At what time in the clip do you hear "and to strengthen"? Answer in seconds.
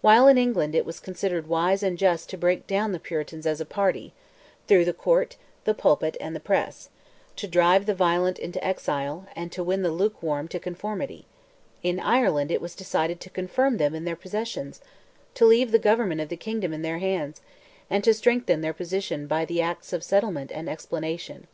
17.90-18.62